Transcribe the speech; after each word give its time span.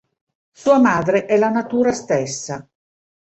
Sua 0.51 0.79
madre 0.79 1.27
è 1.27 1.37
la 1.37 1.49
natura 1.51 1.91
stessa. 1.91 2.67